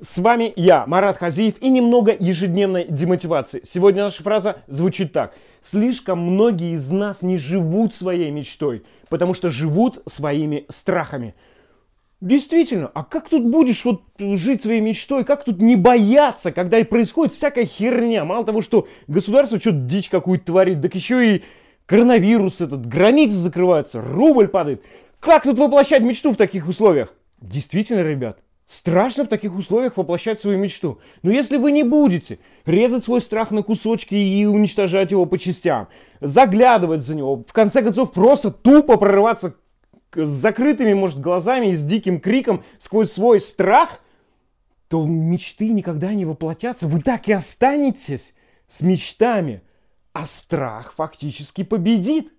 [0.00, 3.62] С вами я, Марат Хазиев, и немного ежедневной демотивации.
[3.64, 5.34] Сегодня наша фраза звучит так.
[5.60, 11.34] Слишком многие из нас не живут своей мечтой, потому что живут своими страхами.
[12.20, 16.84] Действительно, а как тут будешь вот жить своей мечтой, как тут не бояться, когда и
[16.84, 18.24] происходит всякая херня?
[18.24, 21.44] Мало того, что государство что-то дичь какую-то творит, так еще и
[21.86, 24.84] коронавирус этот, границы закрываются, рубль падает.
[25.18, 27.12] Как тут воплощать мечту в таких условиях?
[27.40, 28.38] Действительно, ребят,
[28.68, 31.00] Страшно в таких условиях воплощать свою мечту.
[31.22, 35.88] Но если вы не будете резать свой страх на кусочки и уничтожать его по частям,
[36.20, 39.56] заглядывать за него, в конце концов просто тупо прорываться
[40.14, 44.00] с закрытыми, может, глазами и с диким криком сквозь свой страх,
[44.88, 46.88] то мечты никогда не воплотятся.
[46.88, 48.34] Вы так и останетесь
[48.66, 49.62] с мечтами,
[50.12, 52.32] а страх фактически победит.